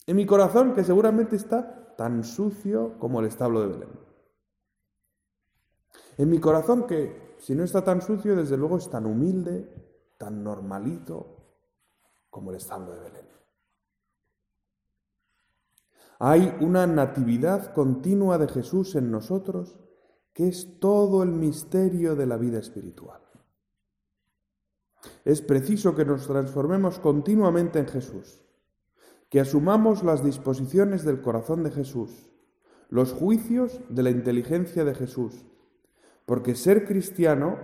En 0.06 0.16
mi 0.16 0.26
corazón 0.26 0.74
que 0.74 0.86
seguramente 0.86 1.36
está 1.36 1.98
tan 1.98 2.24
sucio 2.24 2.98
como 2.98 3.20
el 3.20 3.26
establo 3.26 3.60
de 3.60 3.68
Belén. 3.68 3.90
En 6.18 6.30
mi 6.30 6.40
corazón 6.40 6.88
que, 6.88 7.36
si 7.40 7.56
no 7.56 7.66
está 7.66 7.84
tan 7.84 8.02
sucio, 8.02 8.38
desde 8.38 8.56
luego 8.56 8.78
es 8.78 8.90
tan 8.90 9.06
humilde, 9.06 9.70
tan 10.18 10.46
normalito 10.46 11.37
como 12.38 12.52
el 12.52 12.60
de 12.60 13.00
Belén. 13.00 13.26
Hay 16.20 16.56
una 16.62 16.86
natividad 16.86 17.74
continua 17.74 18.38
de 18.38 18.48
Jesús 18.48 18.94
en 18.94 19.10
nosotros 19.10 19.76
que 20.34 20.48
es 20.48 20.80
todo 20.80 21.24
el 21.24 21.32
misterio 21.32 22.16
de 22.16 22.28
la 22.28 22.38
vida 22.38 22.60
espiritual. 22.60 23.24
Es 25.26 25.42
preciso 25.42 25.96
que 25.96 26.06
nos 26.06 26.28
transformemos 26.28 27.00
continuamente 27.00 27.80
en 27.80 27.88
Jesús, 27.88 28.44
que 29.30 29.40
asumamos 29.40 30.04
las 30.04 30.24
disposiciones 30.24 31.04
del 31.04 31.22
corazón 31.22 31.64
de 31.64 31.72
Jesús, 31.72 32.32
los 32.90 33.14
juicios 33.14 33.82
de 33.90 34.04
la 34.04 34.12
inteligencia 34.12 34.86
de 34.86 34.94
Jesús, 34.94 35.44
porque 36.28 36.54
ser 36.54 36.86
cristiano 36.86 37.58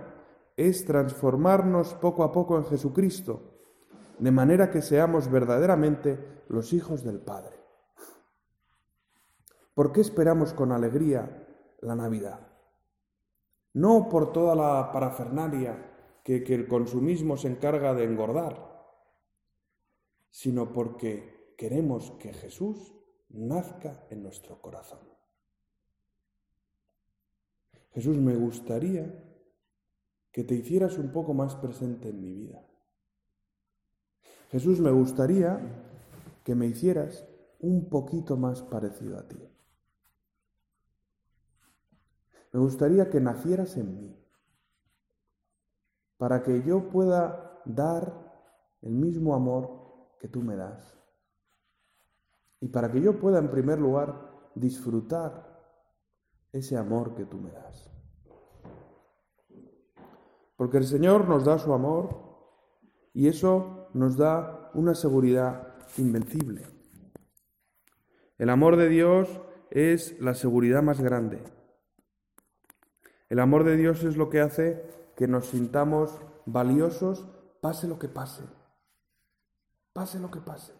es 0.56 0.84
transformarnos 0.84 1.94
poco 1.94 2.24
a 2.24 2.32
poco 2.32 2.58
en 2.58 2.64
Jesucristo, 2.64 3.53
de 4.18 4.30
manera 4.30 4.70
que 4.70 4.82
seamos 4.82 5.30
verdaderamente 5.30 6.42
los 6.48 6.72
hijos 6.72 7.04
del 7.04 7.20
Padre. 7.20 7.56
¿Por 9.74 9.92
qué 9.92 10.00
esperamos 10.00 10.52
con 10.52 10.72
alegría 10.72 11.46
la 11.80 11.94
Navidad? 11.94 12.54
no 13.74 14.08
por 14.08 14.32
toda 14.32 14.54
la 14.54 14.90
parafernalia 14.92 15.90
que, 16.22 16.36
el 16.36 16.66
consumismo 16.66 17.36
se 17.36 17.48
encarga 17.48 17.92
de 17.92 18.04
engordar, 18.04 18.72
sino 20.30 20.72
porque 20.72 21.54
queremos 21.58 22.12
que 22.12 22.32
Jesús 22.32 22.94
nazca 23.28 24.06
en 24.10 24.22
nuestro 24.22 24.62
corazón. 24.62 25.00
Jesús, 27.92 28.16
me 28.16 28.34
gustaría 28.36 29.22
que 30.32 30.44
te 30.44 30.54
hicieras 30.54 30.98
un 30.98 31.12
poco 31.12 31.34
más 31.34 31.54
presente 31.56 32.08
en 32.08 32.20
mi 32.20 32.32
vida. 32.32 32.66
Jesús, 34.54 34.78
me 34.78 34.92
gustaría 34.92 35.58
que 36.44 36.54
me 36.54 36.66
hicieras 36.66 37.26
un 37.58 37.88
poquito 37.88 38.36
más 38.36 38.62
parecido 38.62 39.18
a 39.18 39.26
ti. 39.26 39.36
Me 42.52 42.60
gustaría 42.60 43.10
que 43.10 43.18
nacieras 43.18 43.76
en 43.76 43.96
mí, 43.96 44.16
para 46.18 46.44
que 46.44 46.62
yo 46.62 46.88
pueda 46.88 47.62
dar 47.64 48.14
el 48.82 48.92
mismo 48.92 49.34
amor 49.34 50.12
que 50.20 50.28
tú 50.28 50.40
me 50.40 50.54
das. 50.54 50.96
Y 52.60 52.68
para 52.68 52.92
que 52.92 53.00
yo 53.00 53.18
pueda, 53.18 53.40
en 53.40 53.50
primer 53.50 53.80
lugar, 53.80 54.50
disfrutar 54.54 55.52
ese 56.52 56.76
amor 56.76 57.16
que 57.16 57.24
tú 57.24 57.38
me 57.38 57.50
das. 57.50 57.90
Porque 60.54 60.76
el 60.76 60.84
Señor 60.84 61.28
nos 61.28 61.44
da 61.44 61.58
su 61.58 61.72
amor 61.72 62.36
y 63.12 63.26
eso 63.26 63.83
nos 63.94 64.16
da 64.16 64.70
una 64.74 64.94
seguridad 64.94 65.74
invencible. 65.96 66.66
El 68.36 68.50
amor 68.50 68.76
de 68.76 68.88
Dios 68.88 69.40
es 69.70 70.20
la 70.20 70.34
seguridad 70.34 70.82
más 70.82 71.00
grande. 71.00 71.42
El 73.28 73.40
amor 73.40 73.64
de 73.64 73.76
Dios 73.76 74.04
es 74.04 74.16
lo 74.16 74.28
que 74.28 74.40
hace 74.40 74.84
que 75.16 75.26
nos 75.28 75.46
sintamos 75.46 76.20
valiosos 76.44 77.26
pase 77.60 77.88
lo 77.88 77.98
que 77.98 78.08
pase. 78.08 78.44
Pase 79.92 80.18
lo 80.18 80.30
que 80.30 80.40
pase. 80.40 80.72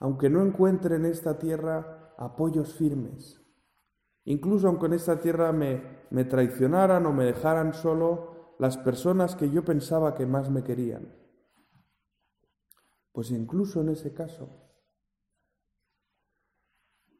Aunque 0.00 0.28
no 0.28 0.42
encuentre 0.42 0.96
en 0.96 1.04
esta 1.04 1.38
tierra 1.38 2.14
apoyos 2.18 2.74
firmes, 2.74 3.44
Incluso 4.24 4.68
aunque 4.68 4.86
en 4.86 4.94
esta 4.94 5.20
tierra 5.20 5.52
me, 5.52 6.06
me 6.10 6.24
traicionaran 6.24 7.04
o 7.06 7.12
me 7.12 7.24
dejaran 7.24 7.74
solo 7.74 8.33
las 8.64 8.78
personas 8.78 9.36
que 9.36 9.50
yo 9.50 9.62
pensaba 9.62 10.14
que 10.14 10.24
más 10.24 10.48
me 10.48 10.64
querían. 10.64 11.14
Pues 13.12 13.30
incluso 13.30 13.82
en 13.82 13.90
ese 13.90 14.14
caso, 14.14 14.48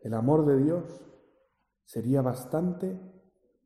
el 0.01 0.15
amor 0.15 0.47
de 0.47 0.57
Dios 0.57 1.05
sería 1.85 2.23
bastante 2.23 2.99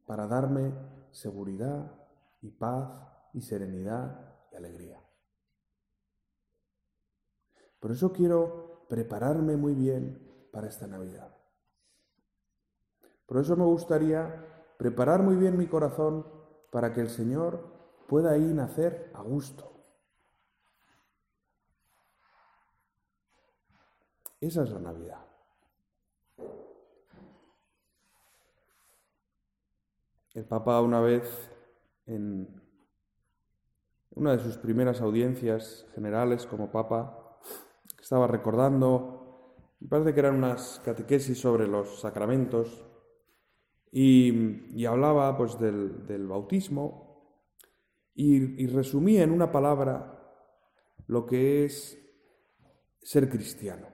para 0.07 0.27
darme 0.27 0.75
seguridad 1.13 1.95
y 2.41 2.51
paz 2.51 3.01
y 3.33 3.43
serenidad 3.43 4.35
y 4.51 4.57
alegría. 4.57 5.01
Por 7.79 7.93
eso 7.93 8.13
quiero 8.13 8.87
prepararme 8.89 9.57
muy 9.57 9.77
bien 9.77 10.49
para 10.51 10.67
esta 10.67 10.89
Navidad. 10.89 11.33
Por 13.25 13.39
eso 13.39 13.57
me 13.57 13.67
gustaría 13.67 14.75
preparar 14.79 15.23
muy 15.23 15.37
bien 15.37 15.57
mi 15.57 15.69
corazón 15.69 16.38
para 16.71 16.93
que 16.93 17.01
el 17.01 17.09
Señor 17.09 17.79
pueda 18.07 18.33
ahí 18.33 18.53
nacer 18.53 19.11
a 19.15 19.23
gusto. 19.23 19.73
Esa 24.41 24.63
es 24.63 24.71
la 24.71 24.79
Navidad. 24.79 25.25
El 30.35 30.45
Papa 30.45 30.81
una 30.81 31.01
vez 31.01 31.51
en 32.07 32.63
una 34.11 34.37
de 34.37 34.43
sus 34.43 34.57
primeras 34.57 35.01
audiencias 35.01 35.87
generales 35.95 36.47
como 36.47 36.71
Papa 36.71 37.39
estaba 38.01 38.27
recordando, 38.27 39.57
me 39.81 39.89
parece 39.89 40.15
que 40.15 40.21
eran 40.21 40.37
unas 40.37 40.81
catequesis 40.85 41.41
sobre 41.41 41.67
los 41.67 42.01
sacramentos, 42.01 42.88
y, 43.91 44.85
hablaba 44.85 45.37
pues 45.37 45.59
del, 45.59 46.27
bautismo 46.27 47.43
y, 48.15 48.63
y, 48.63 48.67
resumía 48.67 49.23
en 49.23 49.31
una 49.31 49.51
palabra 49.51 50.15
lo 51.07 51.27
que 51.27 51.65
es 51.65 51.99
ser 53.03 53.29
cristiano. 53.29 53.89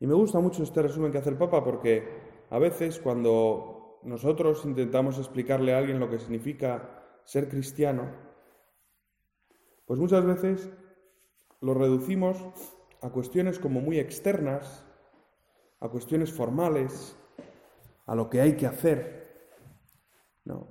Y 0.00 0.06
me 0.06 0.14
gusta 0.14 0.40
mucho 0.40 0.62
este 0.62 0.82
resumen 0.82 1.12
que 1.12 1.18
hace 1.18 1.30
el 1.30 1.38
Papa 1.38 1.64
porque 1.64 2.06
a 2.50 2.58
veces 2.58 2.98
cuando 2.98 4.00
nosotros 4.02 4.64
intentamos 4.64 5.18
explicarle 5.18 5.74
a 5.74 5.78
alguien 5.78 6.00
lo 6.00 6.10
que 6.10 6.18
significa 6.18 7.20
ser 7.24 7.48
cristiano, 7.48 8.12
pues 9.86 9.98
muchas 10.00 10.24
veces 10.24 10.70
lo 11.60 11.74
reducimos 11.74 12.36
a 13.02 13.10
cuestiones 13.10 13.58
como 13.58 13.80
muy 13.80 13.98
externas, 13.98 14.84
a 15.80 15.88
cuestiones 15.88 16.32
formales, 16.32 17.16
a 18.06 18.14
lo 18.14 18.30
que 18.30 18.40
hay 18.40 18.56
que 18.56 18.66
hacer, 18.66 19.16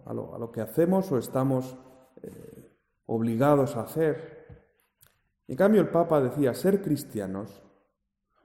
a, 0.05 0.13
lo, 0.13 0.51
que 0.51 0.61
hacemos 0.61 1.11
o 1.11 1.17
estamos 1.17 1.77
eh, 2.21 2.71
obligados 3.05 3.75
a 3.75 3.81
hacer. 3.81 4.63
En 5.47 5.57
cambio, 5.57 5.81
el 5.81 5.89
Papa 5.89 6.21
decía, 6.21 6.53
ser 6.53 6.81
cristianos 6.81 7.61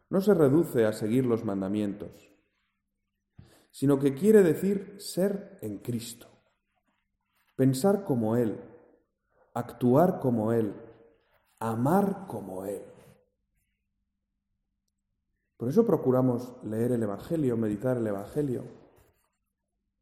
no 0.09 0.21
se 0.21 0.35
reduce 0.35 0.85
a 0.85 0.93
seguir 0.93 1.25
los 1.25 1.45
mandamientos, 1.45 2.33
sino 3.71 3.99
que 3.99 4.15
quiere 4.15 4.43
decir 4.43 4.97
ser 4.99 5.59
en 5.63 5.79
Cristo, 5.79 6.27
pensar 7.55 8.05
como 8.05 8.37
Él, 8.37 8.61
actuar 9.55 10.19
como 10.19 10.53
Él, 10.53 10.75
amar 11.61 12.27
como 12.27 12.65
Él. 12.65 12.83
Por 15.57 15.69
eso 15.69 15.87
procuramos 15.87 16.57
leer 16.65 16.93
el 16.93 17.03
Evangelio, 17.03 17.57
meditar 17.57 17.99
el 17.99 18.07
Evangelio, 18.07 18.80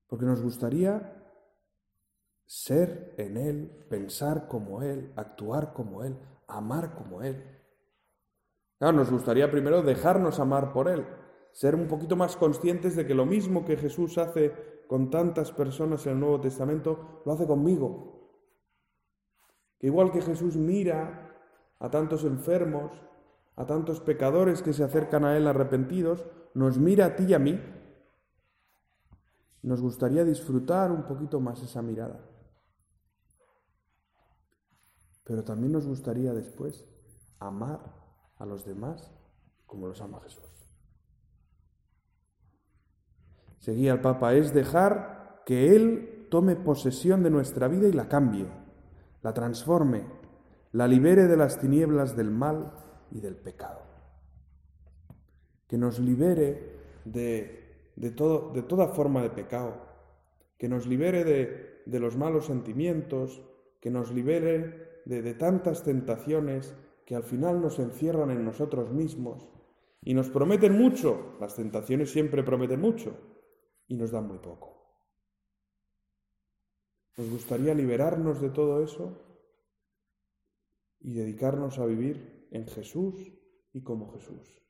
porque 0.08 0.24
nos 0.24 0.42
gustaría 0.42 1.14
ser 2.46 3.14
en 3.18 3.36
Él, 3.36 3.86
pensar 3.88 4.48
como 4.48 4.82
Él, 4.82 5.12
actuar 5.16 5.74
como 5.74 6.02
Él, 6.02 6.18
amar 6.46 6.94
como 6.94 7.22
Él. 7.22 7.44
Claro, 8.78 8.96
nos 8.96 9.10
gustaría 9.10 9.50
primero 9.50 9.82
dejarnos 9.82 10.40
amar 10.40 10.72
por 10.72 10.88
Él, 10.88 11.06
ser 11.52 11.74
un 11.74 11.86
poquito 11.88 12.16
más 12.16 12.36
conscientes 12.36 12.96
de 12.96 13.06
que 13.06 13.14
lo 13.14 13.26
mismo 13.26 13.64
que 13.64 13.76
Jesús 13.76 14.16
hace 14.16 14.78
con 14.86 15.10
tantas 15.10 15.52
personas 15.52 16.06
en 16.06 16.12
el 16.12 16.20
Nuevo 16.20 16.40
Testamento, 16.40 17.22
lo 17.26 17.32
hace 17.32 17.46
conmigo. 17.46 18.32
Que 19.78 19.88
igual 19.88 20.10
que 20.10 20.22
Jesús 20.22 20.56
mira 20.56 21.36
a 21.78 21.90
tantos 21.90 22.24
enfermos, 22.24 22.92
a 23.56 23.66
tantos 23.66 24.00
pecadores 24.00 24.62
que 24.62 24.72
se 24.72 24.84
acercan 24.84 25.26
a 25.26 25.36
Él 25.36 25.46
arrepentidos, 25.46 26.24
nos 26.54 26.78
mira 26.78 27.06
a 27.06 27.16
ti 27.16 27.24
y 27.24 27.34
a 27.34 27.38
mí 27.38 27.60
nos 29.68 29.82
gustaría 29.82 30.24
disfrutar 30.24 30.90
un 30.90 31.02
poquito 31.02 31.40
más 31.40 31.62
esa 31.62 31.82
mirada. 31.82 32.18
Pero 35.24 35.44
también 35.44 35.72
nos 35.72 35.86
gustaría 35.86 36.32
después 36.32 36.86
amar 37.38 37.80
a 38.38 38.46
los 38.46 38.64
demás 38.64 39.12
como 39.66 39.86
los 39.86 40.00
ama 40.00 40.20
Jesús. 40.22 40.42
Seguía 43.58 43.92
el 43.92 44.00
Papa, 44.00 44.32
es 44.32 44.54
dejar 44.54 45.42
que 45.44 45.76
Él 45.76 46.28
tome 46.30 46.56
posesión 46.56 47.22
de 47.22 47.28
nuestra 47.28 47.68
vida 47.68 47.88
y 47.88 47.92
la 47.92 48.08
cambie, 48.08 48.46
la 49.22 49.34
transforme, 49.34 50.06
la 50.72 50.88
libere 50.88 51.26
de 51.26 51.36
las 51.36 51.60
tinieblas 51.60 52.16
del 52.16 52.30
mal 52.30 52.72
y 53.10 53.20
del 53.20 53.36
pecado. 53.36 53.82
Que 55.66 55.76
nos 55.76 55.98
libere 55.98 57.02
de 57.04 57.67
de, 57.98 58.12
todo, 58.12 58.52
de 58.52 58.62
toda 58.62 58.88
forma 58.88 59.22
de 59.22 59.30
pecado, 59.30 59.74
que 60.56 60.68
nos 60.68 60.86
libere 60.86 61.24
de, 61.24 61.82
de 61.84 62.00
los 62.00 62.16
malos 62.16 62.46
sentimientos, 62.46 63.42
que 63.80 63.90
nos 63.90 64.12
libere 64.12 65.02
de, 65.04 65.22
de 65.22 65.34
tantas 65.34 65.82
tentaciones 65.82 66.76
que 67.04 67.16
al 67.16 67.24
final 67.24 67.60
nos 67.60 67.78
encierran 67.78 68.30
en 68.30 68.44
nosotros 68.44 68.92
mismos 68.92 69.48
y 70.02 70.14
nos 70.14 70.30
prometen 70.30 70.78
mucho, 70.78 71.36
las 71.40 71.56
tentaciones 71.56 72.10
siempre 72.10 72.44
prometen 72.44 72.80
mucho 72.80 73.16
y 73.88 73.96
nos 73.96 74.12
dan 74.12 74.28
muy 74.28 74.38
poco. 74.38 74.76
Nos 77.16 77.28
gustaría 77.30 77.74
liberarnos 77.74 78.40
de 78.40 78.50
todo 78.50 78.84
eso 78.84 79.24
y 81.00 81.14
dedicarnos 81.14 81.80
a 81.80 81.86
vivir 81.86 82.46
en 82.52 82.64
Jesús 82.68 83.32
y 83.72 83.82
como 83.82 84.12
Jesús. 84.12 84.67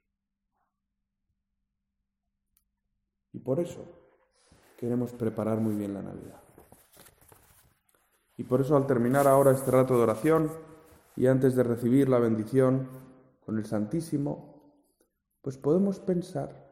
Por 3.48 3.60
eso 3.60 3.80
queremos 4.76 5.14
preparar 5.14 5.58
muy 5.58 5.74
bien 5.74 5.94
la 5.94 6.02
Navidad. 6.02 6.42
Y 8.36 8.44
por 8.44 8.60
eso 8.60 8.76
al 8.76 8.86
terminar 8.86 9.26
ahora 9.26 9.52
este 9.52 9.70
rato 9.70 9.96
de 9.96 10.02
oración 10.02 10.50
y 11.16 11.28
antes 11.28 11.56
de 11.56 11.62
recibir 11.62 12.10
la 12.10 12.18
bendición 12.18 12.90
con 13.46 13.56
el 13.56 13.64
Santísimo, 13.64 14.74
pues 15.40 15.56
podemos 15.56 15.98
pensar 15.98 16.70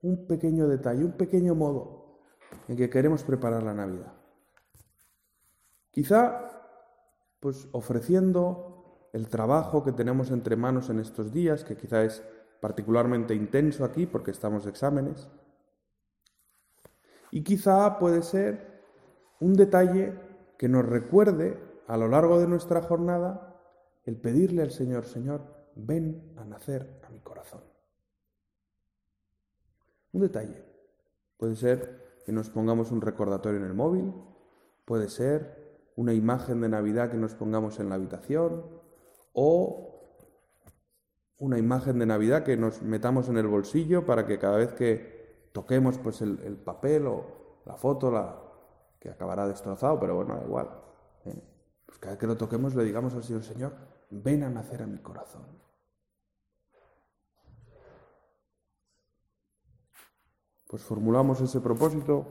un 0.00 0.26
pequeño 0.26 0.68
detalle, 0.68 1.04
un 1.04 1.18
pequeño 1.18 1.54
modo 1.54 2.20
en 2.66 2.78
que 2.78 2.88
queremos 2.88 3.22
preparar 3.22 3.62
la 3.62 3.74
Navidad. 3.74 4.14
Quizá, 5.90 6.48
pues 7.40 7.68
ofreciendo 7.72 9.10
el 9.12 9.28
trabajo 9.28 9.84
que 9.84 9.92
tenemos 9.92 10.30
entre 10.30 10.56
manos 10.56 10.88
en 10.88 10.98
estos 10.98 11.30
días, 11.30 11.62
que 11.62 11.76
quizá 11.76 12.02
es 12.04 12.22
particularmente 12.58 13.34
intenso 13.34 13.84
aquí 13.84 14.06
porque 14.06 14.30
estamos 14.30 14.64
de 14.64 14.70
exámenes. 14.70 15.28
Y 17.30 17.42
quizá 17.42 17.98
puede 17.98 18.22
ser 18.22 18.82
un 19.40 19.54
detalle 19.54 20.14
que 20.58 20.68
nos 20.68 20.84
recuerde 20.84 21.58
a 21.86 21.96
lo 21.96 22.08
largo 22.08 22.38
de 22.38 22.46
nuestra 22.46 22.82
jornada 22.82 23.56
el 24.04 24.16
pedirle 24.16 24.62
al 24.62 24.70
Señor, 24.70 25.04
Señor, 25.04 25.42
ven 25.74 26.34
a 26.36 26.44
nacer 26.44 27.00
a 27.02 27.10
mi 27.10 27.20
corazón. 27.20 27.62
Un 30.12 30.22
detalle. 30.22 30.64
Puede 31.36 31.56
ser 31.56 32.20
que 32.24 32.32
nos 32.32 32.50
pongamos 32.50 32.90
un 32.90 33.00
recordatorio 33.00 33.60
en 33.60 33.66
el 33.66 33.74
móvil, 33.74 34.12
puede 34.84 35.08
ser 35.08 35.60
una 35.96 36.12
imagen 36.12 36.60
de 36.60 36.68
Navidad 36.68 37.10
que 37.10 37.16
nos 37.16 37.34
pongamos 37.34 37.78
en 37.80 37.88
la 37.88 37.94
habitación 37.94 38.64
o 39.32 39.90
una 41.38 41.58
imagen 41.58 41.98
de 41.98 42.06
Navidad 42.06 42.44
que 42.44 42.56
nos 42.56 42.82
metamos 42.82 43.28
en 43.28 43.38
el 43.38 43.46
bolsillo 43.46 44.04
para 44.04 44.26
que 44.26 44.38
cada 44.38 44.58
vez 44.58 44.72
que 44.74 45.19
toquemos 45.52 45.98
pues 45.98 46.22
el, 46.22 46.56
papel 46.56 47.06
o 47.06 47.24
la 47.66 47.76
foto, 47.76 48.10
la, 48.10 48.36
que 48.98 49.10
acabará 49.10 49.46
destrozado, 49.46 49.98
pero 49.98 50.16
bueno, 50.16 50.36
da 50.36 50.44
igual. 50.44 50.68
¿eh? 51.24 51.42
Pues 51.86 51.98
cada 51.98 52.12
vez 52.12 52.20
que 52.20 52.26
lo 52.26 52.36
toquemos 52.36 52.74
le 52.74 52.84
digamos 52.84 53.14
al 53.14 53.24
Señor, 53.24 53.42
Señor, 53.42 53.72
ven 54.10 54.42
a 54.42 54.50
nacer 54.50 54.82
a 54.82 54.86
mi 54.86 54.98
corazón. 54.98 55.42
Pues 60.68 60.82
formulamos 60.82 61.40
ese 61.40 61.60
propósito 61.60 62.26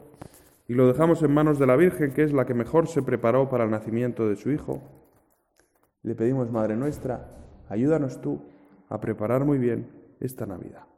y 0.67 0.73
lo 0.73 0.88
dejamos 0.88 1.21
en 1.23 1.34
manos 1.34 1.60
de 1.60 1.65
la 1.65 1.75
Virgen, 1.75 2.13
que 2.13 2.23
es 2.23 2.32
la 2.32 2.45
que 2.45 2.53
mejor 2.53 2.88
se 2.88 3.01
preparó 3.01 3.49
para 3.49 3.65
el 3.65 3.71
nacimiento 3.71 4.29
de 4.29 4.36
su 4.36 4.51
Hijo. 4.51 4.82
Le 6.03 6.15
pedimos, 6.15 6.49
Madre 6.49 6.77
nuestra, 6.77 7.27
ayúdanos 7.67 8.21
tú 8.21 8.39
a 8.88 9.01
preparar 9.01 9.43
muy 9.43 9.58
bien 9.58 10.15
esta 10.21 10.45
Navidad. 10.45 10.88